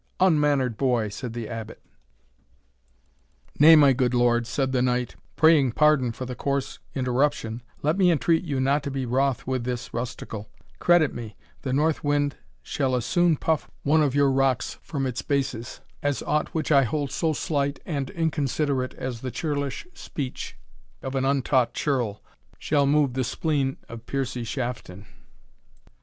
[0.19, 1.79] "Unmannered boy!" said the Abbot.
[3.59, 8.09] "Nay, my good lord," said the knight, "praying pardon for the coarse interruption, let me
[8.09, 10.47] entreat you not to be wroth with this rustical
[10.79, 15.21] Credit me, the north wind shall as soon puff one of your rocks from its
[15.21, 20.57] basis, as aught which I hold so slight and inconsiderate as the churlish speech
[21.03, 22.23] of an untaught churl,
[22.57, 25.05] shall move the spleen of Piercie Shafton."